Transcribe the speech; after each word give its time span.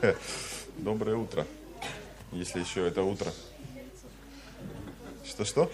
Доброе 0.78 1.16
утро, 1.16 1.46
если 2.32 2.60
еще 2.60 2.86
это 2.86 3.02
утро. 3.02 3.30
Что-что? 5.24 5.70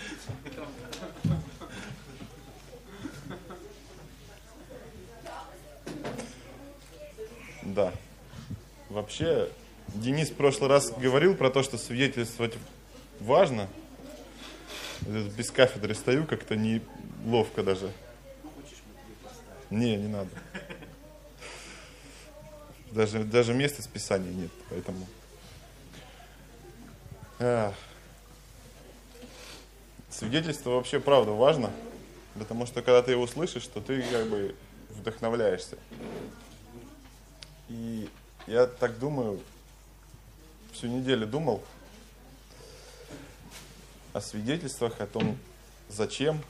Да. 7.62 7.92
Вообще, 8.88 9.48
Денис 9.88 10.30
в 10.30 10.34
прошлый 10.34 10.70
раз 10.70 10.90
говорил 10.90 11.34
про 11.34 11.50
то, 11.50 11.62
что 11.62 11.78
свидетельствовать 11.78 12.54
важно. 13.20 13.68
Без 15.02 15.50
кафедры 15.50 15.94
стою, 15.94 16.26
как-то 16.26 16.56
неловко 16.56 17.62
даже. 17.62 17.92
Не, 19.70 19.96
не 19.96 20.08
надо. 20.08 20.30
Даже, 22.96 23.24
даже 23.24 23.52
места 23.52 23.82
списания 23.82 24.32
нет, 24.32 24.50
поэтому... 24.70 25.06
Ах. 27.38 27.74
Свидетельство 30.08 30.70
вообще 30.70 30.98
правда 30.98 31.32
важно, 31.32 31.70
потому 32.38 32.64
что 32.64 32.80
когда 32.80 33.02
ты 33.02 33.10
его 33.10 33.26
слышишь, 33.26 33.66
то 33.66 33.82
ты 33.82 34.00
как 34.00 34.26
бы 34.28 34.56
вдохновляешься. 34.88 35.76
И 37.68 38.08
я 38.46 38.64
так 38.66 38.98
думаю, 38.98 39.42
всю 40.72 40.86
неделю 40.86 41.26
думал 41.26 41.62
о 44.14 44.22
свидетельствах, 44.22 45.02
о 45.02 45.06
том, 45.06 45.36
зачем, 45.90 46.42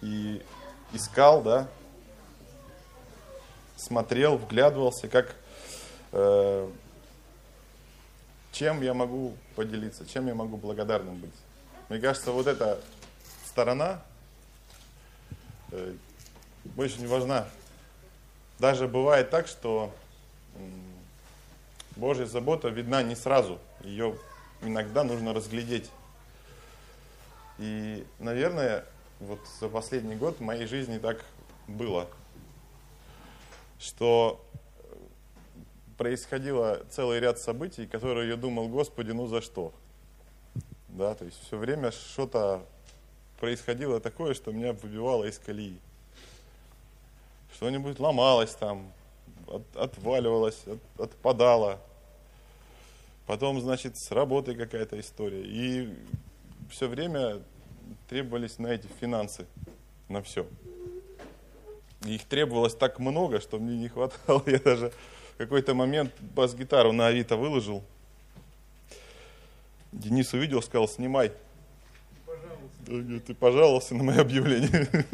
и 0.00 0.40
искал, 0.94 1.42
да, 1.42 1.68
смотрел, 3.82 4.36
вглядывался, 4.36 5.08
как, 5.08 5.34
э, 6.12 6.70
чем 8.52 8.82
я 8.82 8.94
могу 8.94 9.34
поделиться, 9.56 10.06
чем 10.06 10.26
я 10.28 10.34
могу 10.34 10.56
благодарным 10.56 11.16
быть. 11.16 11.34
Мне 11.88 11.98
кажется, 11.98 12.30
вот 12.30 12.46
эта 12.46 12.80
сторона 13.44 14.02
э, 15.72 15.94
очень 16.76 17.06
важна. 17.08 17.48
Даже 18.58 18.86
бывает 18.86 19.30
так, 19.30 19.48
что 19.48 19.92
Божья 21.96 22.26
забота 22.26 22.68
видна 22.68 23.02
не 23.02 23.16
сразу. 23.16 23.58
Ее 23.80 24.16
иногда 24.62 25.02
нужно 25.02 25.34
разглядеть. 25.34 25.90
И, 27.58 28.06
наверное, 28.20 28.84
вот 29.18 29.40
за 29.60 29.68
последний 29.68 30.14
год 30.14 30.38
в 30.38 30.42
моей 30.42 30.66
жизни 30.66 30.98
так 30.98 31.24
было, 31.66 32.08
что 33.82 34.40
происходило 35.98 36.82
целый 36.90 37.20
ряд 37.20 37.38
событий, 37.38 37.86
которые 37.86 38.28
я 38.30 38.36
думал, 38.36 38.68
Господи, 38.68 39.10
ну 39.10 39.26
за 39.26 39.42
что? 39.42 39.72
Да, 40.88 41.14
то 41.14 41.24
есть 41.24 41.38
все 41.46 41.56
время 41.56 41.90
что-то 41.90 42.64
происходило 43.40 43.98
такое, 44.00 44.34
что 44.34 44.52
меня 44.52 44.72
выбивало 44.72 45.24
из 45.24 45.38
колеи. 45.38 45.78
Что-нибудь 47.54 47.98
ломалось 47.98 48.54
там, 48.54 48.92
от, 49.48 49.62
отваливалось, 49.76 50.62
от, 50.66 51.00
отпадало. 51.00 51.80
Потом, 53.26 53.60
значит, 53.60 53.96
с 53.96 54.10
работой 54.12 54.54
какая-то 54.54 54.98
история. 55.00 55.42
И 55.44 55.92
все 56.70 56.88
время 56.88 57.42
требовались 58.08 58.58
на 58.58 58.68
эти 58.68 58.86
финансы, 59.00 59.46
на 60.08 60.22
все. 60.22 60.46
Их 62.04 62.24
требовалось 62.24 62.74
так 62.74 62.98
много, 62.98 63.40
что 63.40 63.58
мне 63.58 63.76
не 63.76 63.88
хватало. 63.88 64.42
Я 64.46 64.58
даже 64.58 64.92
в 65.34 65.36
какой-то 65.38 65.74
момент 65.74 66.12
бас-гитару 66.20 66.92
на 66.92 67.06
Авито 67.06 67.36
выложил. 67.36 67.82
Денис 69.92 70.32
увидел, 70.32 70.62
сказал, 70.62 70.88
снимай. 70.88 71.32
Пожалуйста. 72.26 73.20
Ты 73.26 73.34
пожаловался 73.34 73.94
на 73.94 74.04
мое 74.04 74.20
объявление. 74.20 74.88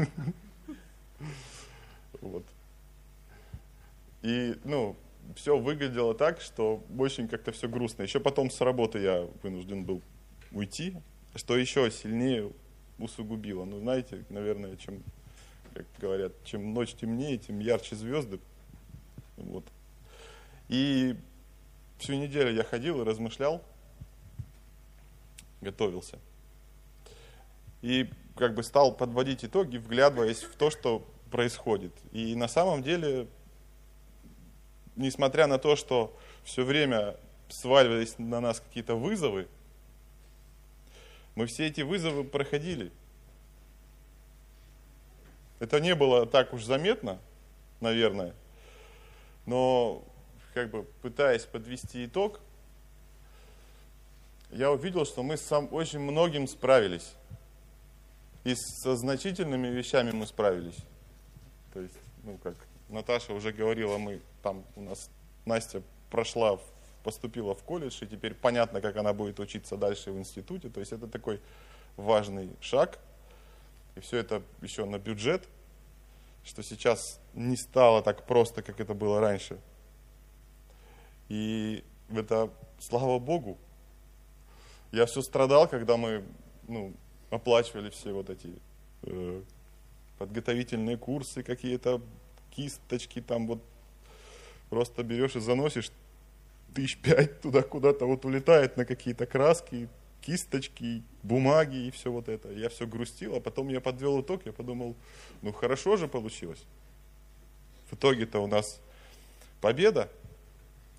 Вот. 2.21 2.43
И, 4.23 4.57
ну, 4.65 4.97
все 5.37 5.57
выглядело 5.57 6.15
так, 6.15 6.41
что 6.41 6.83
очень 6.99 7.29
как-то 7.29 7.53
все 7.53 7.69
грустно. 7.69 8.03
Еще 8.03 8.19
потом 8.19 8.51
с 8.51 8.61
работы 8.61 8.99
я 8.99 9.29
вынужден 9.43 9.85
был 9.85 10.03
уйти, 10.51 10.97
что 11.37 11.57
еще 11.57 11.91
сильнее 11.91 12.51
усугубило. 12.99 13.65
Ну, 13.65 13.79
знаете, 13.79 14.25
наверное, 14.31 14.77
чем, 14.77 15.03
как 15.75 15.87
говорят, 15.99 16.33
чем 16.45 16.75
ночь 16.75 16.95
темнее, 16.95 17.39
тем 17.39 17.59
ярче 17.59 17.97
звезды. 17.97 18.41
Вот. 19.37 19.65
И 20.69 21.17
всю 21.99 22.15
неделю 22.15 22.53
я 22.53 22.65
ходил 22.65 23.01
и 23.01 23.05
размышлял, 23.05 23.63
готовился. 25.61 26.19
И 27.83 28.11
как 28.37 28.55
бы 28.55 28.63
стал 28.63 28.95
подводить 28.95 29.45
итоги, 29.45 29.79
вглядываясь 29.79 30.43
в 30.43 30.57
то, 30.57 30.71
что 30.71 31.07
происходит. 31.31 31.93
И 32.13 32.35
на 32.35 32.49
самом 32.49 32.83
деле 32.83 33.29
несмотря 34.99 35.47
на 35.47 35.59
то, 35.59 35.77
что 35.77 36.15
все 36.45 36.65
время 36.65 37.17
сваливались 37.49 38.19
на 38.19 38.41
нас 38.41 38.61
какие-то 38.61 38.97
вызовы, 38.97 39.49
мы 41.35 41.47
все 41.47 41.67
эти 41.67 41.81
вызовы 41.81 42.25
проходили. 42.25 42.91
Это 45.59 45.81
не 45.81 45.95
было 45.95 46.27
так 46.27 46.53
уж 46.53 46.65
заметно, 46.65 47.19
наверное, 47.81 48.35
но 49.47 50.05
как 50.55 50.71
бы 50.71 50.85
пытаясь 51.03 51.45
подвести 51.45 52.05
итог, 52.05 52.41
я 54.51 54.71
увидел, 54.71 55.05
что 55.05 55.23
мы 55.23 55.37
сам 55.37 55.69
очень 55.73 56.01
многим 56.01 56.47
справились. 56.47 57.15
И 58.45 58.55
со 58.55 58.97
значительными 58.97 59.69
вещами 59.69 60.11
мы 60.11 60.27
справились. 60.27 60.77
То 61.75 61.81
есть, 61.81 61.99
ну 62.25 62.39
как 62.39 62.57
Наташа 62.89 63.35
уже 63.35 63.53
говорила, 63.53 63.99
мы 63.99 64.21
там 64.43 64.65
у 64.77 64.83
нас 64.83 65.11
Настя 65.45 65.83
прошла, 66.11 66.59
поступила 67.05 67.55
в 67.55 67.63
колледж, 67.63 68.03
и 68.03 68.07
теперь 68.07 68.35
понятно, 68.35 68.81
как 68.81 68.97
она 68.97 69.13
будет 69.13 69.41
учиться 69.41 69.77
дальше 69.77 70.13
в 70.13 70.19
институте. 70.19 70.69
То 70.71 70.81
есть 70.81 70.93
это 70.93 71.07
такой 71.07 71.41
важный 71.97 72.51
шаг. 72.61 72.99
И 73.99 74.01
все 74.01 74.19
это 74.19 74.43
еще 74.63 74.85
на 74.85 74.99
бюджет, 74.99 75.49
что 76.45 76.63
сейчас 76.63 77.21
не 77.35 77.57
стало 77.57 78.01
так 78.01 78.27
просто, 78.27 78.63
как 78.63 78.79
это 78.79 78.95
было 78.95 79.21
раньше. 79.21 79.59
И 81.29 81.83
это, 82.09 82.49
слава 82.79 83.19
Богу, 83.19 83.59
я 84.93 85.05
все 85.07 85.21
страдал, 85.21 85.67
когда 85.67 85.97
мы 85.97 86.25
ну, 86.69 86.95
оплачивали 87.31 87.91
все 87.91 88.13
вот 88.13 88.31
эти 88.31 88.55
э, 89.03 89.43
подготовительные 90.19 90.97
курсы, 90.97 91.43
какие-то 91.43 92.01
кисточки 92.51 93.21
там 93.21 93.49
вот 93.49 93.63
просто 94.71 95.03
берешь 95.03 95.35
и 95.35 95.41
заносишь 95.41 95.91
тысяч 96.73 96.99
пять 96.99 97.41
туда 97.41 97.63
куда-то 97.63 98.07
вот 98.07 98.25
улетает 98.25 98.77
на 98.77 98.85
какие-то 98.85 99.27
краски, 99.27 99.89
кисточки, 100.29 101.03
бумаги 101.23 101.87
и 101.87 101.91
все 101.91 102.13
вот 102.13 102.29
это. 102.29 102.53
Я 102.53 102.69
все 102.69 102.87
грустил, 102.87 103.37
а 103.37 103.41
потом 103.41 103.69
я 103.69 103.81
подвел 103.81 104.21
итог, 104.21 104.45
я 104.45 104.53
подумал, 104.53 104.95
ну 105.41 105.55
хорошо 105.55 105.97
же 105.97 106.07
получилось. 106.07 106.63
В 107.91 107.95
итоге-то 107.95 108.39
у 108.41 108.47
нас 108.47 108.79
победа, 109.63 110.11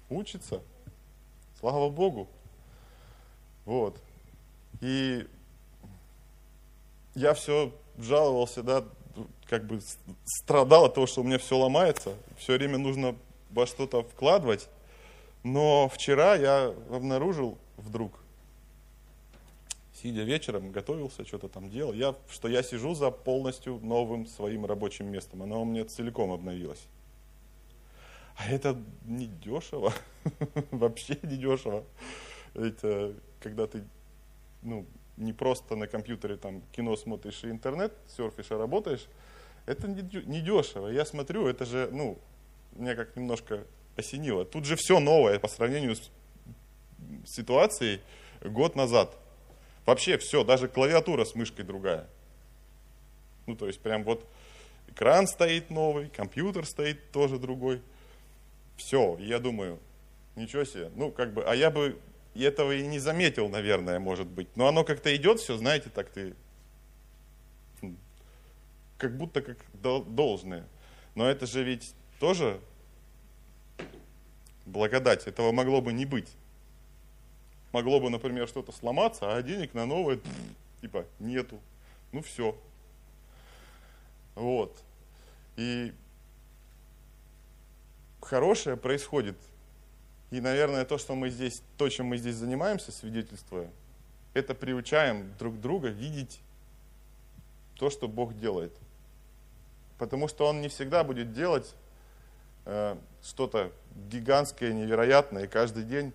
учится, 0.10 0.64
слава 1.60 1.92
Богу. 1.92 2.28
Вот. 3.66 4.02
И 4.82 5.28
я 7.14 7.36
все 7.36 7.72
жаловался, 8.00 8.64
да, 8.64 8.84
как 9.46 9.68
бы 9.68 9.80
страдал 10.26 10.86
от 10.86 10.96
того, 10.96 11.06
что 11.06 11.22
у 11.22 11.24
меня 11.24 11.38
все 11.38 11.56
ломается, 11.56 12.16
все 12.40 12.58
время 12.58 12.80
нужно 12.80 13.16
во 13.52 13.68
что-то 13.68 14.02
вкладывать. 14.02 14.68
Но 15.44 15.88
вчера 15.88 16.34
я 16.34 16.74
обнаружил 16.90 17.60
вдруг, 17.78 18.19
сидя 20.02 20.24
вечером, 20.24 20.72
готовился, 20.72 21.26
что-то 21.26 21.48
там 21.48 21.70
делал, 21.70 21.94
я, 21.94 22.16
что 22.30 22.48
я 22.48 22.64
сижу 22.64 22.96
за 22.96 23.12
полностью 23.12 23.80
новым 23.84 24.26
своим 24.26 24.66
рабочим 24.66 25.12
местом. 25.12 25.44
Оно 25.44 25.62
у 25.62 25.66
меня 25.66 25.86
целиком 25.86 26.32
обновилось. 26.32 26.88
А 28.38 28.50
это 28.50 28.78
не 29.06 29.28
дешево, 29.28 29.94
вообще 30.72 31.18
не 31.24 31.38
дешево. 31.38 31.84
Это 32.54 33.14
когда 33.42 33.68
ты 33.68 33.84
ну, 34.62 34.86
не 35.18 35.34
просто 35.34 35.76
на 35.76 35.88
компьютере 35.88 36.38
там 36.38 36.62
кино 36.72 36.96
смотришь 36.96 37.44
и 37.44 37.50
интернет 37.50 37.94
серфишь, 38.08 38.52
а 38.52 38.58
работаешь, 38.58 39.06
это 39.66 39.88
не 39.88 40.42
дешево. 40.42 40.88
Я 40.88 41.06
смотрю, 41.06 41.48
это 41.48 41.66
же, 41.66 41.90
ну, 41.92 42.18
меня 42.74 42.96
как 42.96 43.16
немножко 43.16 43.66
осенило. 43.98 44.46
Тут 44.46 44.66
же 44.66 44.76
все 44.78 45.00
новое 45.00 45.40
по 45.40 45.48
сравнению 45.48 45.96
с 45.96 46.10
ситуацией 47.26 48.00
год 48.42 48.76
назад. 48.76 49.18
Вообще 49.90 50.20
все, 50.20 50.44
даже 50.44 50.68
клавиатура 50.68 51.26
с 51.26 51.34
мышкой 51.34 51.66
другая. 51.66 52.08
Ну, 53.48 53.56
то 53.56 53.66
есть 53.66 53.80
прям 53.80 54.04
вот 54.04 54.24
экран 54.88 55.26
стоит 55.26 55.72
новый, 55.72 56.10
компьютер 56.10 56.68
стоит 56.68 57.12
тоже 57.12 57.40
другой. 57.40 57.82
Все, 58.78 59.18
я 59.20 59.40
думаю, 59.40 59.80
ничего 60.36 60.64
себе. 60.64 60.92
Ну, 60.94 61.12
как 61.12 61.34
бы, 61.34 61.44
а 61.44 61.56
я 61.56 61.72
бы 61.72 62.00
этого 62.36 62.76
и 62.76 62.86
не 62.86 63.00
заметил, 63.00 63.50
наверное, 63.50 63.98
может 63.98 64.28
быть. 64.28 64.56
Но 64.56 64.68
оно 64.68 64.84
как-то 64.84 65.16
идет 65.16 65.40
все, 65.40 65.58
знаете, 65.58 65.90
так 65.90 66.12
ты, 66.12 66.36
как 69.00 69.18
будто 69.18 69.42
как 69.42 69.58
должное. 69.82 70.68
Но 71.16 71.28
это 71.28 71.48
же 71.48 71.64
ведь 71.64 71.96
тоже 72.20 72.62
благодать. 74.68 75.26
Этого 75.26 75.52
могло 75.52 75.82
бы 75.82 75.94
не 75.94 76.06
быть. 76.06 76.30
Могло 77.72 78.00
бы, 78.00 78.10
например, 78.10 78.48
что-то 78.48 78.72
сломаться, 78.72 79.36
а 79.36 79.42
денег 79.44 79.74
на 79.74 79.86
новое, 79.86 80.20
типа, 80.82 81.06
нету. 81.20 81.60
Ну 82.12 82.22
все. 82.22 82.58
Вот. 84.36 84.76
И 85.56 85.94
хорошее 88.22 88.78
происходит. 88.78 89.38
И, 90.32 90.40
наверное, 90.40 90.86
то, 90.86 90.98
что 90.98 91.16
мы 91.16 91.30
здесь, 91.30 91.62
то, 91.78 91.90
чем 91.90 92.08
мы 92.08 92.18
здесь 92.18 92.36
занимаемся, 92.36 92.92
свидетельствуя, 92.92 93.70
это 94.34 94.54
приучаем 94.54 95.34
друг 95.38 95.60
друга 95.60 95.90
видеть 95.90 96.40
то, 97.76 97.90
что 97.90 98.08
Бог 98.08 98.38
делает. 98.38 98.76
Потому 99.98 100.28
что 100.28 100.48
Он 100.48 100.62
не 100.62 100.70
всегда 100.70 101.04
будет 101.04 101.34
делать 101.34 101.76
э, 102.66 102.96
что-то 103.24 103.72
гигантское, 104.10 104.72
невероятное, 104.72 105.48
каждый 105.48 105.84
день 105.84 106.14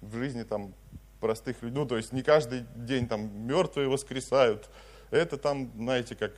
в 0.00 0.16
жизни 0.16 0.42
там 0.42 0.74
простых 1.20 1.62
людей, 1.62 1.76
ну, 1.76 1.86
то 1.86 1.96
есть 1.96 2.12
не 2.12 2.22
каждый 2.22 2.64
день 2.76 3.08
там 3.08 3.46
мертвые 3.46 3.88
воскресают, 3.88 4.68
это 5.10 5.36
там, 5.36 5.70
знаете, 5.76 6.14
как 6.14 6.32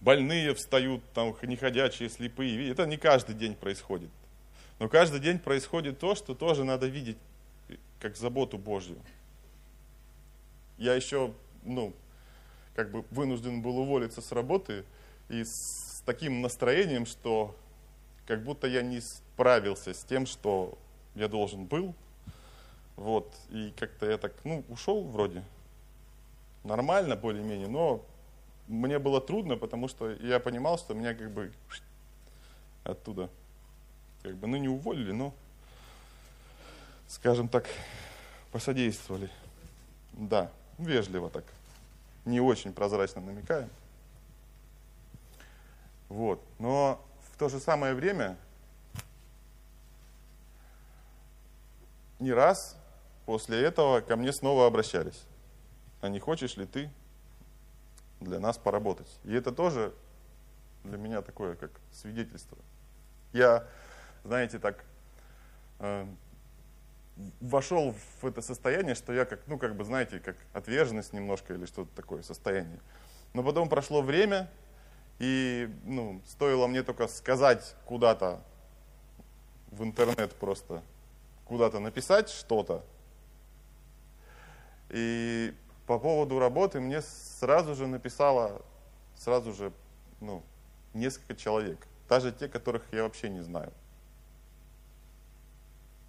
больные 0.00 0.54
встают, 0.54 1.02
там 1.12 1.34
неходячие, 1.42 2.08
слепые, 2.08 2.70
это 2.70 2.86
не 2.86 2.96
каждый 2.96 3.34
день 3.34 3.54
происходит. 3.54 4.10
Но 4.78 4.88
каждый 4.88 5.20
день 5.20 5.38
происходит 5.38 5.98
то, 5.98 6.14
что 6.14 6.34
тоже 6.34 6.64
надо 6.64 6.86
видеть 6.86 7.16
как 7.98 8.16
заботу 8.16 8.58
Божью. 8.58 8.98
Я 10.76 10.94
еще, 10.94 11.32
ну, 11.64 11.94
как 12.74 12.90
бы 12.90 13.04
вынужден 13.10 13.62
был 13.62 13.78
уволиться 13.78 14.20
с 14.20 14.32
работы 14.32 14.84
и 15.30 15.42
с 15.42 16.02
таким 16.04 16.42
настроением, 16.42 17.06
что 17.06 17.56
как 18.26 18.44
будто 18.44 18.66
я 18.66 18.82
не 18.82 19.00
справился 19.00 19.94
с 19.94 20.04
тем, 20.04 20.26
что 20.26 20.78
я 21.16 21.28
должен 21.28 21.64
был. 21.64 21.94
Вот, 22.94 23.34
и 23.50 23.74
как-то 23.76 24.08
я 24.08 24.16
так, 24.16 24.32
ну, 24.44 24.64
ушел 24.68 25.02
вроде 25.02 25.42
нормально 26.64 27.16
более-менее, 27.16 27.68
но 27.68 28.02
мне 28.68 28.98
было 28.98 29.20
трудно, 29.20 29.56
потому 29.56 29.88
что 29.88 30.10
я 30.12 30.40
понимал, 30.40 30.78
что 30.78 30.94
меня 30.94 31.14
как 31.14 31.30
бы 31.30 31.52
оттуда, 32.84 33.28
как 34.22 34.36
бы, 34.36 34.46
ну, 34.46 34.56
не 34.56 34.68
уволили, 34.68 35.12
но, 35.12 35.34
скажем 37.08 37.48
так, 37.48 37.66
посодействовали. 38.50 39.28
Да, 40.12 40.50
вежливо 40.78 41.28
так, 41.28 41.44
не 42.24 42.40
очень 42.40 42.72
прозрачно 42.72 43.20
намекаем. 43.20 43.68
Вот, 46.08 46.42
но 46.58 47.04
в 47.30 47.38
то 47.38 47.50
же 47.50 47.60
самое 47.60 47.92
время 47.94 48.38
не 52.18 52.32
раз 52.32 52.76
после 53.26 53.62
этого 53.62 54.00
ко 54.00 54.16
мне 54.16 54.32
снова 54.32 54.66
обращались. 54.66 55.24
А 56.00 56.08
не 56.08 56.18
хочешь 56.18 56.56
ли 56.56 56.66
ты 56.66 56.90
для 58.20 58.40
нас 58.40 58.58
поработать? 58.58 59.18
И 59.24 59.34
это 59.34 59.52
тоже 59.52 59.94
для 60.84 60.98
меня 60.98 61.22
такое, 61.22 61.56
как 61.56 61.70
свидетельство. 61.92 62.58
Я, 63.32 63.66
знаете, 64.24 64.58
так 64.58 64.84
э, 65.80 66.06
вошел 67.40 67.94
в 68.20 68.24
это 68.24 68.40
состояние, 68.42 68.94
что 68.94 69.12
я 69.12 69.24
как, 69.24 69.46
ну, 69.46 69.58
как 69.58 69.76
бы, 69.76 69.84
знаете, 69.84 70.20
как 70.20 70.36
отверженность 70.52 71.12
немножко 71.12 71.54
или 71.54 71.66
что-то 71.66 71.94
такое 71.94 72.22
состояние. 72.22 72.80
Но 73.34 73.42
потом 73.42 73.68
прошло 73.68 74.02
время, 74.02 74.50
и 75.18 75.68
ну, 75.84 76.22
стоило 76.26 76.66
мне 76.66 76.82
только 76.82 77.08
сказать 77.08 77.74
куда-то 77.84 78.42
в 79.70 79.82
интернет 79.82 80.34
просто, 80.34 80.82
куда-то 81.46 81.78
написать 81.78 82.28
что-то. 82.28 82.84
И 84.90 85.54
по 85.86 85.98
поводу 85.98 86.38
работы 86.38 86.80
мне 86.80 87.02
сразу 87.02 87.74
же 87.74 87.86
написало, 87.86 88.62
сразу 89.16 89.52
же, 89.52 89.72
ну, 90.20 90.42
несколько 90.94 91.34
человек. 91.34 91.86
Даже 92.08 92.32
те, 92.32 92.48
которых 92.48 92.82
я 92.92 93.02
вообще 93.02 93.28
не 93.28 93.42
знаю. 93.42 93.72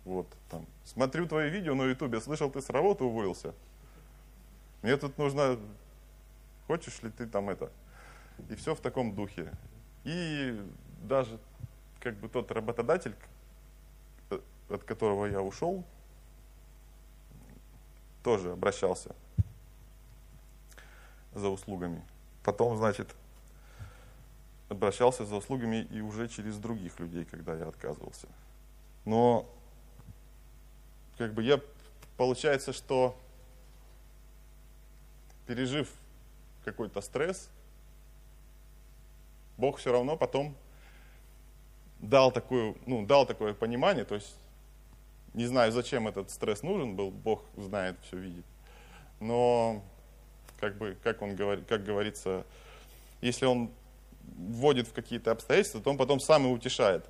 Вот, 0.06 0.28
там, 0.50 0.66
смотрю 0.86 1.28
твои 1.28 1.50
видео 1.50 1.76
на 1.76 1.84
ютубе, 1.84 2.22
слышал, 2.22 2.50
ты 2.50 2.62
с 2.62 2.70
работы 2.70 3.04
уволился. 3.04 3.54
Мне 4.82 4.96
тут 4.96 5.18
нужно, 5.18 5.60
хочешь 6.68 7.02
ли 7.02 7.10
ты 7.10 7.28
там 7.28 7.50
это, 7.50 7.72
и 8.50 8.56
все 8.56 8.74
в 8.74 8.80
таком 8.80 9.14
духе. 9.14 9.52
И 10.06 10.64
даже 11.02 11.40
как 12.00 12.16
бы 12.16 12.30
тот 12.30 12.52
работодатель, 12.52 13.16
от 14.70 14.84
которого 14.84 15.26
я 15.26 15.42
ушел, 15.42 15.84
тоже 18.24 18.52
обращался 18.52 19.16
за 21.34 21.50
услугами. 21.50 22.04
Потом, 22.44 22.78
значит, 22.78 23.16
обращался 24.70 25.26
за 25.26 25.36
услугами 25.36 25.88
и 25.92 26.02
уже 26.02 26.28
через 26.28 26.58
других 26.58 27.00
людей, 27.00 27.26
когда 27.26 27.56
я 27.56 27.68
отказывался. 27.68 28.28
Но 29.06 29.50
как 31.18 31.34
бы 31.34 31.44
я, 31.44 31.62
получается, 32.18 32.74
что 32.74 33.18
пережив 35.46 35.90
какой-то 36.66 37.02
стресс, 37.02 37.50
Бог 39.58 39.78
все 39.78 39.92
равно 39.92 40.18
потом 40.18 40.56
дал, 42.00 42.32
такую, 42.32 42.78
ну, 42.86 43.06
дал 43.06 43.26
такое 43.26 43.54
понимание, 43.54 44.06
то 44.06 44.16
есть 44.16 44.36
не 45.38 45.46
знаю, 45.46 45.72
зачем 45.72 46.08
этот 46.08 46.32
стресс 46.32 46.64
нужен 46.64 46.96
был, 46.96 47.12
Бог 47.12 47.44
знает, 47.56 47.96
все 48.02 48.18
видит. 48.18 48.46
Но, 49.20 49.84
как 50.60 50.78
бы, 50.78 50.98
как 51.04 51.22
он 51.22 51.36
говорит, 51.36 51.66
как 51.68 51.84
говорится, 51.84 52.44
если 53.22 53.46
он 53.46 53.70
вводит 54.36 54.88
в 54.88 54.94
какие-то 54.94 55.32
обстоятельства, 55.32 55.80
то 55.80 55.92
он 55.92 55.98
потом 55.98 56.20
сам 56.20 56.48
и 56.48 56.50
утешает. 56.50 57.06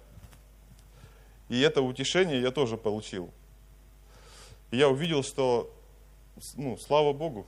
И 1.47 1.61
это 1.61 1.81
утешение 1.81 2.41
я 2.41 2.51
тоже 2.51 2.77
получил. 2.77 3.31
И 4.71 4.77
я 4.77 4.89
увидел, 4.89 5.23
что, 5.23 5.73
ну, 6.55 6.77
слава 6.77 7.13
Богу, 7.13 7.47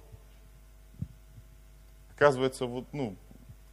оказывается, 2.16 2.66
вот, 2.66 2.86
ну, 2.94 3.18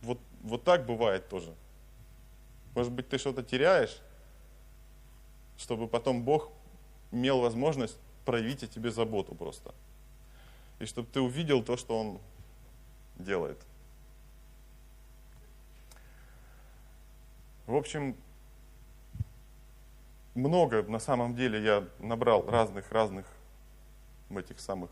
вот 0.03 0.19
вот 0.43 0.65
так 0.65 0.87
бывает 0.87 1.29
тоже. 1.29 1.55
Может 2.75 2.93
быть, 2.93 3.09
ты 3.09 3.19
что-то 3.19 3.43
теряешь, 3.43 4.01
чтобы 5.57 5.89
потом 5.89 6.23
Бог 6.23 6.51
имел 7.13 7.41
возможность 7.41 7.99
проявить 8.25 8.63
о 8.63 8.67
тебе 8.67 8.91
заботу 8.91 9.35
просто. 9.35 9.75
И 10.79 10.87
чтобы 10.87 11.09
ты 11.11 11.21
увидел 11.21 11.63
то, 11.63 11.77
что 11.77 11.99
Он 11.99 12.19
делает. 13.19 13.59
В 17.67 17.75
общем, 17.75 18.17
много 20.35 20.83
на 20.83 20.99
самом 20.99 21.35
деле 21.35 21.63
я 21.63 21.89
набрал 21.99 22.49
разных-разных 22.49 23.27
этих 24.31 24.61
самых 24.61 24.91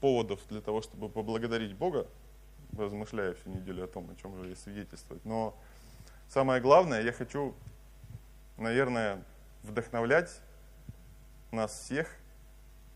поводов 0.00 0.40
для 0.48 0.60
того, 0.60 0.82
чтобы 0.82 1.08
поблагодарить 1.08 1.74
Бога 1.74 2.06
размышляя 2.76 3.34
всю 3.34 3.50
неделю 3.50 3.84
о 3.84 3.86
том, 3.86 4.10
о 4.10 4.14
чем 4.20 4.36
же 4.36 4.48
ей 4.48 4.56
свидетельствовать. 4.56 5.24
Но 5.24 5.54
самое 6.28 6.60
главное, 6.60 7.02
я 7.02 7.12
хочу, 7.12 7.54
наверное, 8.56 9.22
вдохновлять 9.62 10.40
нас 11.52 11.72
всех, 11.72 12.08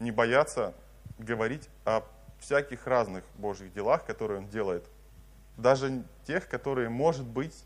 не 0.00 0.10
бояться 0.10 0.74
говорить 1.18 1.68
о 1.84 2.02
всяких 2.38 2.86
разных 2.86 3.24
Божьих 3.36 3.72
делах, 3.72 4.04
которые 4.04 4.40
Он 4.40 4.48
делает. 4.48 4.88
Даже 5.56 6.04
тех, 6.26 6.48
которые, 6.48 6.88
может 6.88 7.26
быть, 7.26 7.64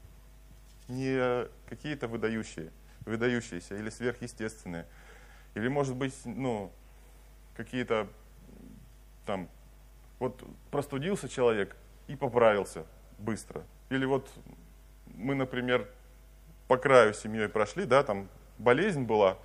не 0.89 1.49
какие-то 1.69 2.09
выдающие, 2.09 2.71
выдающиеся 3.01 3.77
или 3.77 3.91
сверхъестественные. 3.91 4.87
Или, 5.55 5.69
может 5.69 5.97
быть, 5.97 6.15
ну, 6.25 6.71
какие-то 7.57 8.09
там, 9.27 9.49
вот 10.19 10.45
простудился 10.71 11.29
человек, 11.29 11.77
и 12.11 12.17
поправился 12.17 12.87
быстро. 13.19 13.63
Или 13.89 14.05
вот 14.05 14.29
мы, 15.07 15.37
например, 15.37 15.89
по 16.67 16.77
краю 16.77 17.15
семьей 17.15 17.49
прошли, 17.49 17.85
да, 17.85 18.03
там 18.03 18.29
болезнь 18.59 19.05
была, 19.05 19.39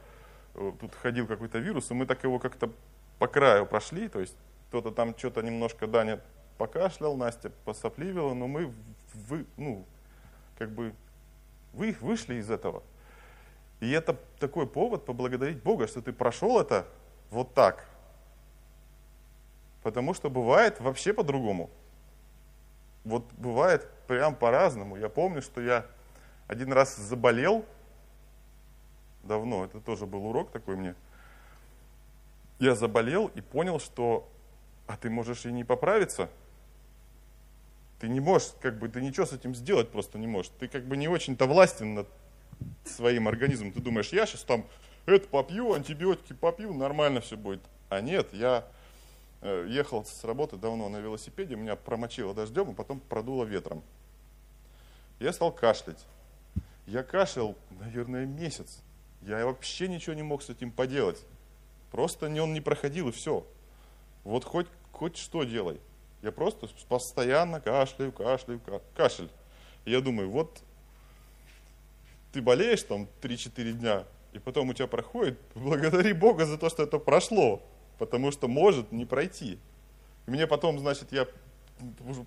тут 0.80 0.96
ходил 0.96 1.28
какой-то 1.28 1.60
вирус, 1.60 1.92
и 1.92 1.94
мы 1.94 2.06
так 2.06 2.24
его 2.24 2.40
как-то 2.40 2.72
по 3.20 3.28
краю 3.28 3.66
прошли, 3.66 4.08
то 4.08 4.20
есть 4.20 4.36
кто-то 4.70 4.92
там 4.92 5.18
что-то 5.18 5.42
немножко 5.42 5.88
Даня 5.88 6.22
покашлял, 6.58 7.16
Настя 7.16 7.50
посопливила, 7.64 8.34
но 8.34 8.48
мы, 8.48 8.74
вы, 9.14 9.46
ну, 9.58 9.86
как 10.58 10.72
бы, 10.72 10.94
вы, 11.74 11.96
вышли 12.00 12.36
из 12.36 12.50
этого. 12.50 12.84
И 13.80 13.92
это 13.92 14.18
такой 14.40 14.68
повод 14.68 15.06
поблагодарить 15.06 15.62
Бога, 15.62 15.88
что 15.88 16.02
ты 16.02 16.14
прошел 16.14 16.60
это 16.60 16.88
вот 17.30 17.54
так. 17.54 17.86
Потому 19.84 20.14
что 20.14 20.30
бывает 20.30 20.80
вообще 20.80 21.14
по-другому. 21.14 21.70
Вот 23.04 23.32
бывает 23.34 23.88
прям 24.08 24.36
по-разному. 24.36 24.96
Я 24.96 25.10
помню, 25.10 25.42
что 25.42 25.62
я 25.62 25.86
один 26.48 26.74
раз 26.74 26.96
заболел, 26.96 27.66
давно, 29.26 29.66
это 29.66 29.80
тоже 29.80 30.06
был 30.06 30.26
урок 30.26 30.52
такой 30.52 30.76
мне. 30.76 30.96
Я 32.60 32.76
заболел 32.76 33.28
и 33.28 33.42
понял, 33.42 33.80
что 33.80 34.30
а 34.88 34.98
ты 34.98 35.10
можешь 35.10 35.46
и 35.46 35.52
не 35.52 35.64
поправиться. 35.64 36.30
Ты 38.00 38.08
не 38.08 38.20
можешь, 38.20 38.50
как 38.62 38.78
бы, 38.78 38.88
ты 38.88 39.02
ничего 39.02 39.26
с 39.26 39.34
этим 39.34 39.56
сделать 39.56 39.90
просто 39.90 40.18
не 40.20 40.28
можешь. 40.28 40.52
Ты 40.60 40.68
как 40.68 40.86
бы 40.86 40.96
не 40.98 41.08
очень-то 41.08 41.46
властен 41.46 41.96
над 41.96 42.08
своим 42.86 43.28
организмом. 43.28 43.72
Ты 43.72 43.82
думаешь, 43.82 44.10
я 44.10 44.26
сейчас 44.26 44.44
там 44.44 44.66
это 45.06 45.28
попью, 45.28 45.74
антибиотики 45.74 46.34
попью, 46.34 46.74
нормально 46.74 47.22
все 47.22 47.38
будет. 47.38 47.62
А 47.90 48.02
нет, 48.02 48.28
я 48.34 48.68
э, 49.42 49.66
ехал 49.70 50.04
с 50.06 50.24
работы 50.24 50.58
давно 50.58 50.90
на 50.90 50.98
велосипеде, 50.98 51.56
меня 51.56 51.76
промочило 51.76 52.34
дождем, 52.34 52.72
а 52.72 52.74
потом 52.74 53.00
продуло 53.00 53.46
ветром. 53.46 53.84
Я 55.20 55.32
стал 55.32 55.52
кашлять. 55.52 56.04
Я 56.88 57.04
кашлял, 57.04 57.56
наверное, 57.80 58.26
месяц. 58.26 58.82
Я 59.22 59.46
вообще 59.46 59.88
ничего 59.88 60.14
не 60.14 60.24
мог 60.24 60.44
с 60.44 60.50
этим 60.50 60.72
поделать. 60.72 61.24
Просто 61.92 62.28
он 62.28 62.54
не 62.54 62.62
проходил 62.62 63.10
и 63.10 63.12
все. 63.12 63.46
Вот 64.24 64.44
хоть, 64.44 64.68
хоть 64.92 65.18
что 65.18 65.44
делай. 65.44 65.80
Я 66.22 66.32
просто 66.32 66.68
постоянно 66.90 67.62
кашляю, 67.62 68.12
кашляю, 68.12 68.60
кашель. 68.96 69.30
Я 69.86 70.02
думаю, 70.02 70.30
вот 70.30 70.62
ты 72.34 72.42
болеешь 72.42 72.84
там 72.84 73.08
3-4 73.22 73.72
дня, 73.74 74.04
и 74.34 74.40
потом 74.40 74.70
у 74.70 74.74
тебя 74.74 74.88
проходит, 74.88 75.40
благодари 75.56 76.12
Бога 76.14 76.46
за 76.46 76.58
то, 76.58 76.70
что 76.70 76.84
это 76.84 77.00
прошло, 77.00 77.62
потому 77.98 78.32
что 78.32 78.48
может 78.48 78.92
не 78.92 79.06
пройти. 79.06 79.60
И 80.26 80.32
мне 80.32 80.48
потом, 80.48 80.80
значит, 80.80 81.12
я 81.12 81.28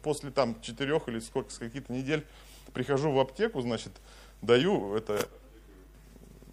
после 0.02 0.30
там 0.30 0.60
четырех 0.62 1.08
или 1.08 1.18
сколько, 1.18 1.50
с 1.50 1.58
каких-то 1.58 1.92
недель 1.92 2.24
прихожу 2.72 3.10
в 3.12 3.18
аптеку, 3.18 3.60
значит, 3.60 3.92
даю 4.40 4.94
это 4.94 5.28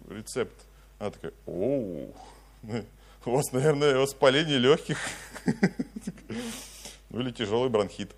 рецепт. 0.08 0.54
Она 0.98 1.10
такая, 1.10 1.32
оу, 1.46 2.14
у 3.24 3.30
вас, 3.30 3.52
наверное, 3.52 3.96
воспаление 3.96 4.58
легких. 4.58 4.98
Ну 7.10 7.20
или 7.20 7.30
тяжелый 7.30 7.70
бронхит. 7.70 8.10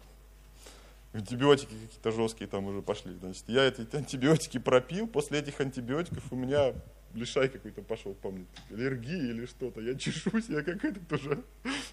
Антибиотики 1.13 1.73
какие-то 1.73 2.11
жесткие 2.13 2.49
там 2.49 2.67
уже 2.67 2.83
пошли. 2.83 3.15
Значит, 3.15 3.45
я 3.49 3.65
эти 3.65 3.87
антибиотики 3.97 4.59
пропил, 4.59 5.07
после 5.07 5.41
этих 5.41 5.61
антибиотиков 5.61 6.33
у 6.33 6.37
меня 6.37 6.75
лишай 7.15 7.49
какой-то 7.49 7.83
пошел, 7.83 8.15
помню, 8.15 8.47
аллергия 8.71 9.31
или 9.31 9.47
что-то. 9.47 9.81
Я 9.81 9.95
чешусь, 9.95 10.49
я 10.49 10.63
как 10.63 10.85
этот 10.85 11.11
уже, 11.13 11.43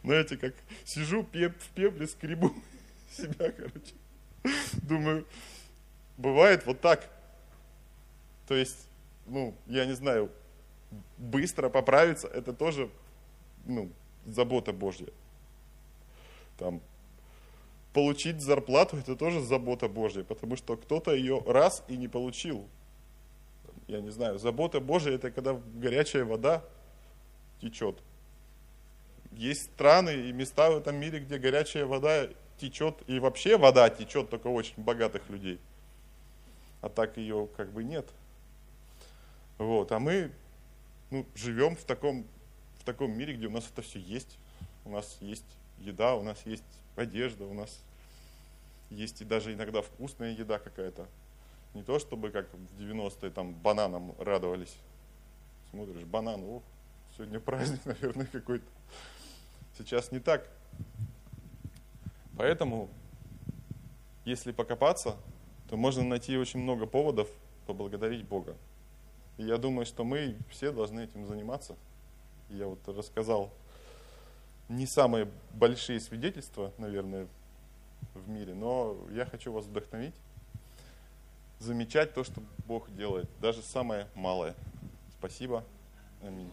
знаете, 0.03 0.37
как 0.37 0.53
сижу 0.83 1.23
пеп, 1.23 1.53
в 1.59 1.69
пепле, 1.69 2.07
скребу 2.07 2.53
себя, 3.11 3.51
короче. 3.51 3.93
Думаю, 4.83 5.25
бывает 6.17 6.65
вот 6.65 6.81
так. 6.81 7.09
То 8.47 8.55
есть, 8.55 8.87
ну, 9.25 9.55
я 9.67 9.85
не 9.85 9.93
знаю, 9.93 10.31
быстро 11.17 11.69
поправиться, 11.69 12.27
это 12.27 12.53
тоже, 12.53 12.89
ну, 13.65 13.89
забота 14.25 14.73
Божья. 14.73 15.09
Там, 16.57 16.81
получить 17.93 18.41
зарплату, 18.41 18.97
это 18.97 19.15
тоже 19.15 19.41
забота 19.41 19.87
Божья, 19.87 20.23
потому 20.23 20.55
что 20.55 20.77
кто-то 20.77 21.13
ее 21.13 21.41
раз 21.45 21.83
и 21.87 21.97
не 21.97 22.07
получил. 22.07 22.67
Я 23.87 24.01
не 24.01 24.09
знаю, 24.09 24.39
забота 24.39 24.79
Божья, 24.79 25.11
это 25.11 25.31
когда 25.31 25.53
горячая 25.53 26.25
вода 26.25 26.63
течет. 27.61 28.01
Есть 29.31 29.63
страны 29.63 30.27
и 30.27 30.31
места 30.31 30.71
в 30.71 30.77
этом 30.77 30.95
мире, 30.95 31.19
где 31.19 31.37
горячая 31.37 31.85
вода 31.85 32.27
течет, 32.57 32.95
и 33.07 33.19
вообще 33.19 33.57
вода 33.57 33.89
течет 33.89 34.29
только 34.29 34.47
очень 34.47 34.75
богатых 34.77 35.29
людей. 35.29 35.59
А 36.81 36.89
так 36.89 37.17
ее 37.17 37.47
как 37.57 37.71
бы 37.71 37.83
нет. 37.83 38.07
Вот, 39.57 39.91
а 39.91 39.99
мы 39.99 40.31
ну, 41.11 41.25
живем 41.35 41.75
в 41.75 41.83
таком, 41.85 42.25
в 42.79 42.83
таком 42.83 43.17
мире, 43.17 43.35
где 43.35 43.47
у 43.47 43.51
нас 43.51 43.69
это 43.71 43.81
все 43.81 43.99
есть. 43.99 44.37
У 44.83 44.89
нас 44.89 45.17
есть 45.21 45.45
еда, 45.79 46.15
у 46.15 46.23
нас 46.23 46.45
есть 46.45 46.63
одежда, 46.95 47.45
у 47.45 47.53
нас 47.53 47.79
есть 48.89 49.21
и 49.21 49.25
даже 49.25 49.53
иногда 49.53 49.81
вкусная 49.81 50.33
еда 50.33 50.59
какая-то. 50.59 51.07
Не 51.73 51.83
то, 51.83 51.99
чтобы 51.99 52.31
как 52.31 52.47
в 52.53 52.81
90-е 52.81 53.31
там 53.31 53.53
бананом 53.53 54.15
радовались. 54.19 54.75
Смотришь, 55.71 56.03
банан, 56.03 56.41
о, 56.43 56.61
сегодня 57.15 57.39
праздник, 57.39 57.81
наверное, 57.85 58.27
какой-то. 58.27 58.65
Сейчас 59.77 60.11
не 60.11 60.19
так. 60.19 60.49
Поэтому, 62.37 62.89
если 64.23 64.51
покопаться, 64.51 65.15
то 65.69 65.77
можно 65.77 66.03
найти 66.03 66.37
очень 66.37 66.59
много 66.59 66.85
поводов 66.85 67.29
поблагодарить 67.65 68.25
Бога. 68.25 68.55
И 69.37 69.43
я 69.43 69.57
думаю, 69.57 69.85
что 69.85 70.03
мы 70.03 70.37
все 70.49 70.71
должны 70.71 71.01
этим 71.01 71.25
заниматься. 71.27 71.75
Я 72.49 72.67
вот 72.67 72.87
рассказал 72.87 73.51
не 74.69 74.85
самые 74.85 75.29
большие 75.53 75.99
свидетельства, 75.99 76.71
наверное, 76.77 77.27
в 78.13 78.29
мире, 78.29 78.53
но 78.53 78.97
я 79.11 79.25
хочу 79.25 79.51
вас 79.51 79.65
вдохновить, 79.65 80.15
замечать 81.59 82.13
то, 82.13 82.23
что 82.23 82.41
Бог 82.65 82.93
делает, 82.95 83.29
даже 83.41 83.61
самое 83.61 84.07
малое. 84.15 84.55
Спасибо. 85.19 85.63
Аминь. 86.21 86.51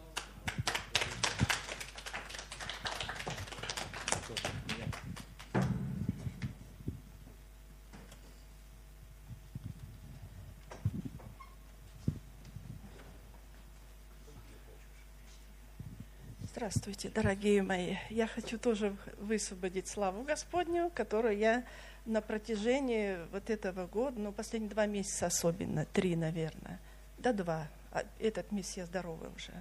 Здравствуйте, 16.63 17.09
дорогие 17.09 17.61
мои. 17.61 17.97
Я 18.09 18.25
хочу 18.25 18.57
тоже 18.57 18.95
высвободить 19.17 19.89
славу 19.89 20.23
Господню, 20.23 20.89
которую 20.95 21.37
я 21.37 21.65
на 22.05 22.21
протяжении 22.21 23.17
вот 23.33 23.49
этого 23.49 23.85
года, 23.85 24.17
ну, 24.17 24.31
последние 24.31 24.71
два 24.71 24.85
месяца 24.85 25.25
особенно, 25.25 25.83
три, 25.83 26.15
наверное, 26.15 26.79
да 27.17 27.33
два, 27.33 27.67
а 27.91 28.05
этот 28.17 28.53
месяц 28.53 28.77
я 28.77 28.85
здоровый 28.85 29.29
уже. 29.35 29.51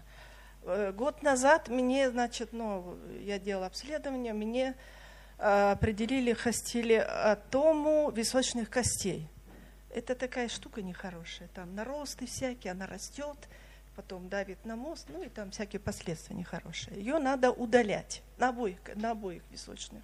Э, 0.63 0.93
год 0.93 1.25
назад 1.25 1.67
мне, 1.67 2.09
значит, 2.09 2.53
ну, 2.53 2.97
я 3.21 3.41
делала 3.41 3.67
обследование, 3.67 4.33
мне 4.33 4.77
а, 5.39 5.73
определили 5.73 6.33
хостилиотому 6.33 8.13
височных 8.13 8.71
костей. 8.71 9.27
Это 9.91 10.15
такая 10.15 10.49
штука 10.49 10.83
нехорошая, 10.83 11.49
там 11.49 11.75
наросты 11.75 12.27
всякие, 12.27 12.71
она 12.71 12.87
растет, 12.87 13.49
потом 13.97 14.29
давит 14.29 14.65
на 14.65 14.77
мозг, 14.77 15.07
ну 15.09 15.23
и 15.23 15.29
там 15.29 15.51
всякие 15.51 15.81
последствия 15.81 16.37
нехорошие. 16.37 16.97
Ее 16.97 17.19
надо 17.19 17.51
удалять 17.51 18.23
на 18.39 18.49
обоих, 18.49 18.79
на 18.95 19.13
обоих 19.13 19.43
височных. 19.51 20.03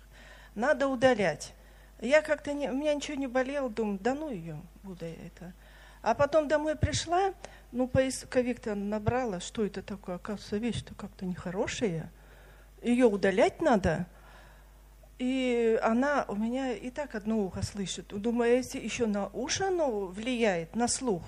Надо 0.54 0.88
удалять. 0.88 1.54
Я 2.00 2.22
как-то, 2.22 2.52
не, 2.52 2.70
у 2.70 2.74
меня 2.74 2.94
ничего 2.94 3.16
не 3.16 3.26
болело, 3.26 3.68
думаю, 3.68 3.98
да 3.98 4.14
ну 4.14 4.30
ее, 4.30 4.60
буду 4.82 5.04
я 5.04 5.14
это. 5.26 5.52
А 6.00 6.14
потом 6.14 6.46
домой 6.46 6.76
пришла, 6.76 7.34
ну, 7.72 7.88
поисковик-то 7.88 8.74
набрала, 8.74 9.40
что 9.40 9.64
это 9.64 9.82
такое, 9.82 10.16
оказывается, 10.16 10.56
вещь-то 10.58 10.94
как-то 10.94 11.26
нехорошая. 11.26 12.10
Ее 12.82 13.06
удалять 13.06 13.60
надо. 13.60 14.06
И 15.18 15.78
она 15.82 16.24
у 16.28 16.36
меня 16.36 16.72
и 16.72 16.90
так 16.90 17.16
одно 17.16 17.40
ухо 17.40 17.62
слышит. 17.62 18.06
Думаю, 18.08 18.52
а 18.52 18.56
если 18.56 18.78
еще 18.78 19.06
на 19.06 19.26
уши 19.28 19.64
оно 19.64 20.06
влияет, 20.06 20.76
на 20.76 20.86
слух? 20.86 21.24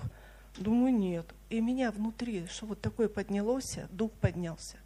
Думаю, 0.56 0.94
нет 0.94 1.26
и 1.50 1.60
меня 1.60 1.90
внутри, 1.90 2.46
что 2.46 2.66
вот 2.66 2.80
такое 2.80 3.08
поднялось, 3.08 3.78
дух 3.90 4.12
поднялся. 4.12 4.76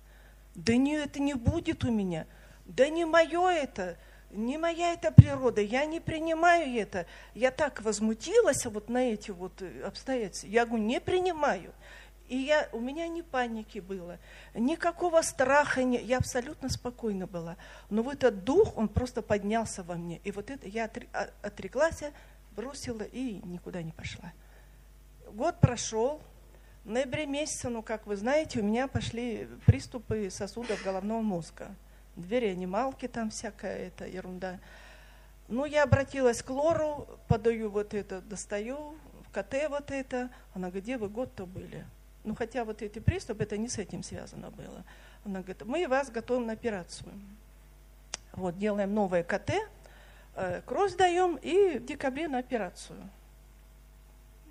Да 0.54 0.74
не, 0.76 0.94
это 0.94 1.20
не 1.20 1.34
будет 1.34 1.84
у 1.84 1.92
меня. 1.92 2.26
Да 2.64 2.88
не 2.88 3.04
мое 3.04 3.50
это, 3.50 3.98
не 4.30 4.56
моя 4.56 4.94
эта 4.94 5.12
природа, 5.12 5.60
я 5.60 5.84
не 5.84 6.00
принимаю 6.00 6.74
это. 6.74 7.06
Я 7.34 7.50
так 7.50 7.82
возмутилась 7.82 8.64
вот 8.64 8.88
на 8.88 9.12
эти 9.12 9.30
вот 9.30 9.62
обстоятельства. 9.84 10.46
Я 10.46 10.64
говорю, 10.64 10.84
не 10.84 11.00
принимаю. 11.00 11.72
И 12.28 12.38
я, 12.38 12.70
у 12.72 12.80
меня 12.80 13.06
ни 13.06 13.20
паники 13.20 13.80
было, 13.80 14.18
никакого 14.54 15.20
страха, 15.20 15.84
не, 15.84 16.00
я 16.00 16.16
абсолютно 16.16 16.70
спокойна 16.70 17.26
была. 17.26 17.58
Но 17.90 18.02
вот 18.02 18.24
этот 18.24 18.44
дух, 18.44 18.78
он 18.78 18.88
просто 18.88 19.20
поднялся 19.20 19.82
во 19.82 19.96
мне. 19.96 20.22
И 20.24 20.32
вот 20.32 20.48
это 20.48 20.66
я 20.66 20.90
а, 21.12 21.28
отреклась, 21.42 22.02
бросила 22.52 23.02
и 23.02 23.42
никуда 23.44 23.82
не 23.82 23.92
пошла. 23.92 24.32
Год 25.34 25.58
прошел, 25.58 26.20
в 26.84 26.90
ноябре 26.90 27.26
месяце, 27.26 27.68
ну, 27.68 27.82
как 27.82 28.06
вы 28.06 28.14
знаете, 28.14 28.60
у 28.60 28.62
меня 28.62 28.86
пошли 28.86 29.48
приступы 29.66 30.30
сосудов 30.30 30.80
головного 30.84 31.22
мозга. 31.22 31.74
Две 32.14 32.38
реанималки 32.38 33.08
там 33.08 33.30
всякая 33.30 33.88
эта 33.88 34.06
ерунда. 34.06 34.60
Ну, 35.48 35.64
я 35.64 35.82
обратилась 35.82 36.40
к 36.40 36.50
Лору, 36.50 37.08
подаю 37.26 37.68
вот 37.68 37.94
это, 37.94 38.20
достаю, 38.20 38.94
в 39.28 39.32
КТ 39.32 39.68
вот 39.70 39.90
это. 39.90 40.30
Она 40.54 40.68
говорит, 40.68 40.84
где 40.84 40.98
вы 40.98 41.08
год-то 41.08 41.46
были? 41.46 41.84
Ну, 42.22 42.36
хотя 42.36 42.64
вот 42.64 42.80
эти 42.80 43.00
приступы, 43.00 43.42
это 43.42 43.56
не 43.56 43.68
с 43.68 43.78
этим 43.78 44.04
связано 44.04 44.52
было. 44.52 44.84
Она 45.24 45.40
говорит, 45.40 45.64
мы 45.64 45.88
вас 45.88 46.10
готовим 46.10 46.46
на 46.46 46.52
операцию. 46.52 47.10
Вот, 48.34 48.56
делаем 48.56 48.94
новое 48.94 49.24
КТ, 49.24 49.50
э, 50.36 50.62
кровь 50.64 50.94
даем 50.94 51.34
и 51.42 51.78
в 51.78 51.86
декабре 51.86 52.28
на 52.28 52.38
операцию. 52.38 52.98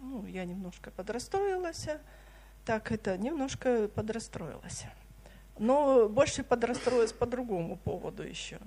Ну, 0.03 0.25
я 0.25 0.45
немножко 0.45 0.91
подрастроилась, 0.91 1.87
так 2.65 2.91
это, 2.91 3.17
немножко 3.17 3.87
подрастроилась. 3.87 4.83
Но 5.57 6.09
больше 6.09 6.43
подрастроилась 6.43 7.13
по 7.13 7.25
другому 7.25 7.77
поводу 7.77 8.23
еще. 8.23 8.59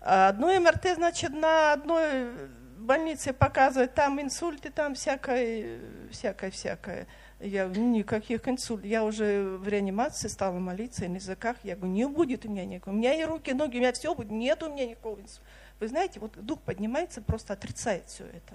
Одно 0.00 0.58
МРТ, 0.60 0.94
значит, 0.94 1.32
на 1.32 1.72
одной 1.72 2.30
больнице 2.78 3.32
показывает, 3.32 3.94
там 3.94 4.20
инсульты, 4.20 4.70
там 4.70 4.94
всякое, 4.94 5.80
всякое, 6.10 6.50
всякое. 6.50 7.06
Я 7.40 7.66
никаких 7.66 8.46
инсультов. 8.48 8.86
Я 8.86 9.04
уже 9.04 9.42
в 9.58 9.66
реанимации 9.66 10.28
стала 10.28 10.58
молиться 10.58 11.04
и 11.04 11.08
на 11.08 11.16
языках. 11.16 11.56
Я 11.64 11.76
говорю, 11.76 11.92
не 11.92 12.06
будет 12.06 12.44
у 12.44 12.50
меня 12.50 12.64
никакого. 12.64 12.94
У 12.94 12.98
меня 12.98 13.14
и 13.14 13.24
руки, 13.24 13.50
и 13.50 13.54
ноги, 13.54 13.76
у 13.76 13.80
меня 13.80 13.92
все 13.92 14.14
будет. 14.14 14.30
Нет 14.30 14.62
у 14.62 14.72
меня 14.72 14.86
никакого 14.86 15.20
инсульта. 15.20 15.44
Вы 15.80 15.88
знаете, 15.88 16.20
вот 16.20 16.32
дух 16.44 16.60
поднимается, 16.62 17.20
просто 17.20 17.52
отрицает 17.52 18.08
все 18.08 18.24
это. 18.24 18.54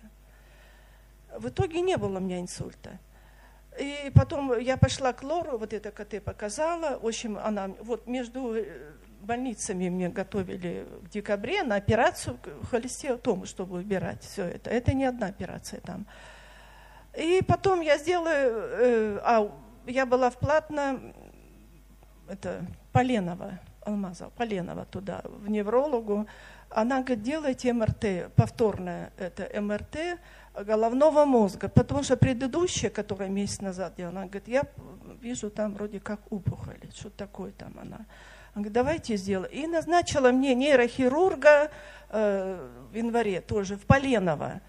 В 1.38 1.50
итоге 1.50 1.82
не 1.82 1.98
было 1.98 2.18
у 2.18 2.22
меня 2.22 2.40
инсульта. 2.40 3.00
И 3.80 4.12
потом 4.14 4.60
я 4.60 4.78
пошла 4.78 5.14
к 5.14 5.24
Лору, 5.24 5.58
вот 5.58 5.74
это 5.74 5.92
КТ 5.92 6.24
показала. 6.24 7.00
В 7.00 7.08
общем, 7.08 7.38
она 7.38 7.70
вот 7.82 8.06
между 8.06 8.56
э, 8.56 8.66
больницами 9.22 9.90
мне 9.90 10.10
готовили 10.10 10.86
в 11.02 11.10
декабре 11.10 11.64
на 11.64 11.76
операцию 11.76 12.38
холестерол, 12.70 13.46
чтобы 13.46 13.80
убирать 13.80 14.24
все 14.24 14.44
это. 14.46 14.70
Это 14.70 14.94
не 14.94 15.06
одна 15.06 15.28
операция 15.28 15.82
там. 15.82 16.06
И 17.18 17.42
потом 17.48 17.82
я 17.82 17.98
сделала, 17.98 18.30
э, 18.30 19.20
а 19.24 19.52
я 19.88 20.06
была 20.06 20.30
в 20.30 20.38
платно, 20.38 21.14
это 22.28 22.66
Поленова, 22.92 23.60
Алмаза, 23.82 24.30
Поленова 24.38 24.86
туда, 24.86 25.22
в 25.24 25.50
неврологу. 25.50 26.28
Она 26.70 27.02
говорит, 27.02 27.24
делайте 27.24 27.74
МРТ, 27.74 28.34
повторное 28.36 29.12
это 29.18 29.50
МРТ, 29.62 30.20
головного 30.54 31.26
мозга, 31.26 31.68
потому 31.70 32.04
что 32.04 32.16
предыдущая, 32.16 32.90
которая 32.90 33.30
месяц 33.30 33.62
назад 33.62 34.00
она 34.00 34.26
говорит, 34.26 34.48
я 34.48 34.64
вижу 35.22 35.50
там 35.50 35.74
вроде 35.74 36.00
как 36.00 36.20
опухоль, 36.32 36.80
что 36.94 37.10
такое 37.10 37.52
там 37.52 37.74
она. 37.80 38.06
Она 38.54 38.64
говорит, 38.64 38.74
давайте 38.74 39.18
сделаем. 39.18 39.52
И 39.52 39.66
назначила 39.66 40.32
мне 40.32 40.54
нейрохирурга 40.54 41.72
э, 42.10 42.70
в 42.92 42.96
январе 42.96 43.42
тоже, 43.42 43.78
в 43.78 43.86
Поленово. 43.86 44.62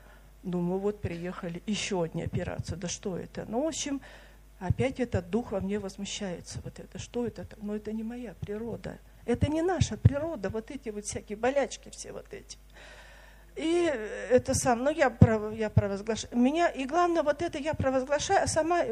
Думаю, 0.42 0.78
вот 0.78 1.00
приехали, 1.00 1.62
еще 1.66 2.02
одни 2.02 2.22
операции, 2.22 2.76
да 2.76 2.88
что 2.88 3.16
это? 3.18 3.44
Ну, 3.48 3.64
в 3.64 3.66
общем, 3.66 4.00
опять 4.58 5.00
этот 5.00 5.28
дух 5.30 5.52
во 5.52 5.60
мне 5.60 5.78
возмущается. 5.78 6.60
Вот 6.64 6.78
это, 6.78 6.98
что 6.98 7.26
это? 7.26 7.46
Но 7.60 7.76
это 7.76 7.92
не 7.92 8.02
моя 8.02 8.34
природа. 8.40 8.98
Это 9.26 9.50
не 9.50 9.62
наша 9.62 9.96
природа, 9.96 10.50
вот 10.50 10.70
эти 10.70 10.90
вот 10.90 11.04
всякие 11.04 11.36
болячки 11.36 11.88
все 11.90 12.12
вот 12.12 12.32
эти. 12.32 12.58
И 13.56 13.84
это 14.30 14.52
сам, 14.54 14.82
ну 14.82 14.90
я, 14.90 15.16
я 15.52 15.70
провозглашаю. 15.70 16.36
Меня, 16.36 16.68
и 16.68 16.86
главное, 16.86 17.22
вот 17.22 17.40
это 17.40 17.58
я 17.58 17.74
провозглашаю, 17.74 18.42
а 18.42 18.46
сама 18.46 18.82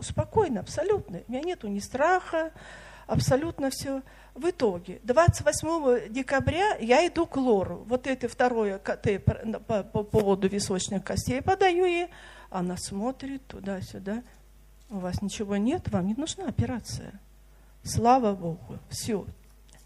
спокойно, 0.00 0.60
абсолютно. 0.60 1.22
У 1.26 1.32
меня 1.32 1.42
нету 1.42 1.68
ни 1.68 1.78
страха, 1.78 2.50
абсолютно 3.06 3.70
все. 3.70 4.02
В 4.34 4.50
итоге, 4.50 5.00
28 5.02 6.12
декабря 6.12 6.76
я 6.76 7.06
иду 7.06 7.26
к 7.26 7.36
Лору. 7.36 7.84
Вот 7.86 8.06
это 8.06 8.28
второе 8.28 8.78
КТ 8.78 9.24
по, 9.66 9.82
по 9.82 10.02
поводу 10.02 10.48
височных 10.48 11.04
костей 11.04 11.42
подаю 11.42 11.84
ей. 11.84 12.08
Она 12.50 12.76
смотрит 12.76 13.46
туда-сюда. 13.46 14.22
У 14.90 14.98
вас 14.98 15.22
ничего 15.22 15.56
нет, 15.56 15.88
вам 15.90 16.06
не 16.06 16.14
нужна 16.14 16.48
операция. 16.48 17.12
Слава 17.82 18.34
Богу, 18.34 18.78
все. 18.88 19.26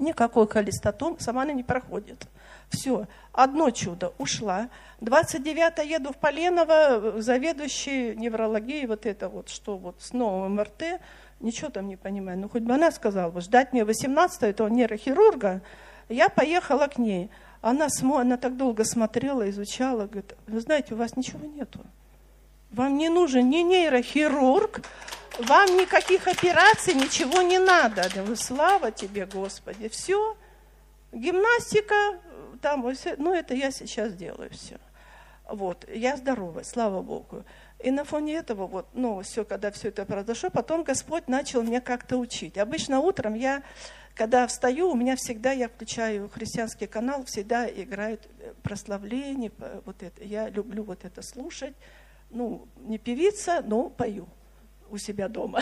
Никакой 0.02 0.49
холестатом, 0.49 1.16
сама 1.21 1.43
она 1.43 1.52
не 1.52 1.62
проходит. 1.62 2.26
Все, 2.69 3.06
одно 3.32 3.71
чудо, 3.71 4.12
ушла. 4.19 4.69
29 5.00 5.88
еду 5.88 6.12
в 6.12 6.17
Поленово, 6.17 7.21
заведующий 7.23 8.17
неврологией, 8.17 8.86
вот 8.86 9.06
это 9.06 9.28
вот, 9.28 9.49
что 9.49 9.76
вот 9.76 9.95
с 10.00 10.12
новым 10.12 10.56
МРТ, 10.56 11.00
ничего 11.38 11.71
там 11.71 11.86
не 11.86 11.97
понимаю. 11.97 12.36
Ну, 12.36 12.49
хоть 12.49 12.62
бы 12.62 12.75
она 12.75 12.91
сказала, 12.91 13.41
ждать 13.41 13.73
мне 13.73 13.84
18 13.84 14.43
этого 14.43 14.67
нейрохирурга. 14.67 15.62
Я 16.08 16.28
поехала 16.28 16.88
к 16.88 16.99
ней. 16.99 17.30
Она, 17.60 17.88
смо... 17.88 18.19
она 18.19 18.36
так 18.38 18.56
долго 18.56 18.84
смотрела, 18.84 19.49
изучала, 19.50 20.06
говорит, 20.06 20.34
вы 20.49 20.60
знаете, 20.60 20.95
у 20.95 20.97
вас 20.97 21.17
ничего 21.17 21.47
нету. 21.47 21.78
Вам 22.73 22.97
не 22.97 23.08
нужен 23.08 23.49
ни 23.49 23.58
нейрохирург, 23.58 24.80
вам 25.38 25.76
никаких 25.76 26.28
операций, 26.28 26.95
ничего 26.95 27.42
не 27.42 27.58
надо. 27.58 28.04
Слава 28.36 28.90
тебе, 28.90 29.26
Господи, 29.26 29.88
все. 29.88 30.36
Гимнастика, 31.12 32.21
там, 32.60 32.86
ну 33.18 33.34
это 33.34 33.54
я 33.54 33.71
сейчас 33.71 34.14
делаю 34.14 34.50
все. 34.50 34.78
Вот, 35.49 35.86
я 35.92 36.16
здорова, 36.16 36.62
слава 36.62 37.02
Богу. 37.02 37.45
И 37.78 37.90
на 37.90 38.04
фоне 38.04 38.34
этого, 38.36 38.66
вот, 38.66 38.86
ну, 38.95 39.21
все, 39.23 39.45
когда 39.45 39.71
все 39.71 39.88
это 39.88 40.06
произошло, 40.06 40.50
потом 40.50 40.84
Господь 40.84 41.28
начал 41.28 41.62
меня 41.62 41.80
как-то 41.80 42.16
учить. 42.16 42.56
Обычно 42.56 43.00
утром 43.00 43.34
я, 43.34 43.62
когда 44.14 44.47
встаю, 44.47 44.90
у 44.90 44.95
меня 44.95 45.16
всегда, 45.16 45.52
я 45.52 45.68
включаю 45.68 46.30
христианский 46.30 46.86
канал, 46.86 47.25
всегда 47.25 47.68
играет 47.68 48.28
э, 48.38 48.54
прославление, 48.62 49.50
вот 49.84 50.02
это. 50.02 50.25
Я 50.25 50.49
люблю 50.49 50.84
вот 50.84 51.04
это 51.04 51.21
слушать. 51.23 51.75
Ну, 52.30 52.66
не 52.76 52.99
певица, 52.99 53.62
но 53.66 53.90
пою 53.90 54.28
у 54.93 54.99
себя 54.99 55.28
дома. 55.28 55.61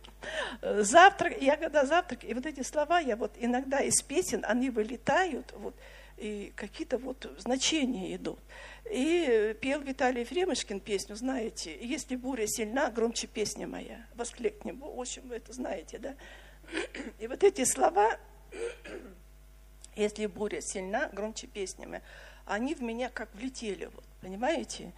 Завтрак, 0.62 1.40
я 1.40 1.56
когда 1.56 1.84
завтрак, 1.84 2.24
и 2.24 2.34
вот 2.34 2.46
эти 2.46 2.62
слова, 2.62 2.98
я 2.98 3.16
вот 3.16 3.32
иногда 3.38 3.80
из 3.80 4.02
песен, 4.02 4.44
они 4.46 4.70
вылетают, 4.70 5.52
вот, 5.56 5.74
и 6.16 6.52
какие-то 6.56 6.98
вот 6.98 7.30
значения 7.38 8.16
идут. 8.16 8.40
И 8.90 9.56
пел 9.60 9.80
Виталий 9.80 10.22
Ефремушкин 10.22 10.80
песню, 10.80 11.14
знаете, 11.14 11.76
«Если 11.80 12.16
буря 12.16 12.46
сильна, 12.46 12.90
громче 12.90 13.26
песня 13.26 13.66
моя». 13.66 14.06
Воскликнем. 14.14 14.80
В 14.80 14.98
общем, 15.00 15.28
вы 15.28 15.36
это 15.36 15.52
знаете, 15.52 15.98
да? 15.98 16.14
И 17.18 17.26
вот 17.26 17.44
эти 17.44 17.64
слова, 17.64 18.18
«Если 19.94 20.26
буря 20.26 20.60
сильна, 20.62 21.10
громче 21.12 21.46
песня 21.46 21.86
моя», 21.86 22.02
они 22.46 22.74
в 22.74 22.82
меня 22.82 23.10
как 23.10 23.32
влетели, 23.34 23.86
вот, 23.86 24.04
понимаете? 24.22 24.92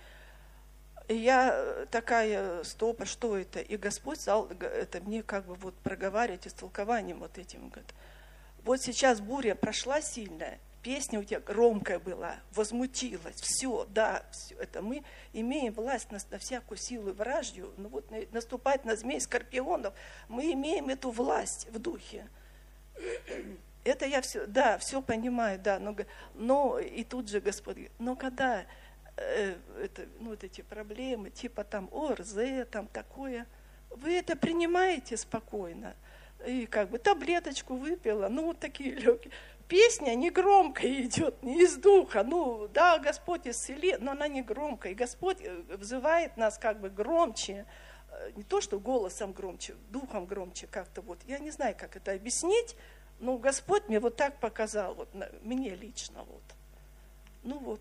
И 1.11 1.15
я 1.17 1.87
такая, 1.91 2.63
стоп, 2.63 3.03
а 3.03 3.05
что 3.05 3.37
это? 3.37 3.59
И 3.59 3.77
Господь 3.77 4.21
стал 4.21 4.47
это 4.47 5.01
мне 5.01 5.25
как 5.25 5.45
бы 5.45 5.57
вот 5.57 5.75
проговаривать 5.75 6.47
истолкованием 6.47 7.19
вот 7.19 7.37
этим. 7.37 7.69
Говорит, 7.69 7.93
вот 8.63 8.81
сейчас 8.81 9.21
буря 9.21 9.57
прошла 9.57 10.01
сильная, 10.03 10.61
песня 10.85 11.19
у 11.19 11.25
тебя 11.25 11.41
громкая 11.41 11.99
была, 11.99 12.37
возмутилась, 12.53 13.35
все, 13.41 13.89
да, 13.91 14.23
все 14.31 14.55
это 14.55 14.83
мы 14.83 15.03
имеем 15.33 15.73
власть 15.73 16.13
на, 16.13 16.21
на 16.31 16.39
всякую 16.39 16.79
силу 16.79 17.11
и 17.11 17.13
вражью, 17.13 17.75
ну 17.77 17.89
вот 17.89 18.09
наступать 18.31 18.85
на 18.85 18.95
змей 18.95 19.21
скорпионов, 19.21 19.93
мы 20.29 20.53
имеем 20.53 20.91
эту 20.91 21.11
власть 21.11 21.67
в 21.73 21.81
духе. 21.81 22.29
Это 23.83 24.07
я 24.07 24.21
все, 24.21 24.47
да, 24.47 24.79
все 24.79 25.03
понимаю, 25.03 25.59
да, 25.59 25.81
но, 25.81 25.97
но 26.35 26.79
и 26.79 27.03
тут 27.03 27.29
же 27.29 27.41
Господь, 27.41 27.91
но 27.99 28.15
когда 28.15 28.65
э, 29.17 29.55
это, 29.83 30.07
ну, 30.19 30.31
вот 30.31 30.45
эти 30.45 30.61
проблемы, 30.61 31.31
типа 31.31 31.65
там 31.65 31.89
ОРЗ, 31.93 32.67
там 32.71 32.87
такое, 32.87 33.47
вы 33.91 34.15
это 34.15 34.37
принимаете 34.37 35.17
спокойно, 35.17 35.95
и 36.47 36.67
как 36.67 36.91
бы 36.91 36.99
таблеточку 36.99 37.77
выпила, 37.77 38.29
ну 38.29 38.47
вот 38.47 38.61
такие 38.61 38.93
легкие 38.95 39.33
песня 39.71 40.17
не 40.17 40.31
громко 40.31 40.83
идет, 41.03 41.43
не 41.43 41.63
из 41.63 41.77
духа. 41.77 42.25
Ну, 42.25 42.69
да, 42.75 42.99
Господь 42.99 43.47
исцелит, 43.47 44.01
но 44.01 44.11
она 44.11 44.27
не 44.27 44.43
громкая. 44.43 44.93
И 44.93 44.97
Господь 44.97 45.39
э, 45.41 45.63
взывает 45.77 46.37
нас 46.37 46.59
как 46.59 46.81
бы 46.81 46.91
громче, 46.91 47.65
э, 48.11 48.33
не 48.35 48.43
то, 48.43 48.61
что 48.61 48.81
голосом 48.81 49.33
громче, 49.33 49.77
духом 49.91 50.27
громче 50.27 50.67
как-то 50.67 51.01
вот. 51.03 51.21
Я 51.27 51.39
не 51.39 51.53
знаю, 51.53 51.77
как 51.79 51.97
это 51.97 52.13
объяснить, 52.13 52.77
но 53.21 53.39
Господь 53.39 53.89
мне 53.89 54.01
вот 54.01 54.17
так 54.17 54.41
показал, 54.41 54.95
вот 54.95 55.09
мне 55.43 55.71
лично 55.77 56.25
вот. 56.25 56.43
Ну 57.45 57.59
вот. 57.59 57.69